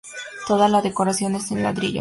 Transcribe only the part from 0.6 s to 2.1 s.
la decoración es en ladrillo.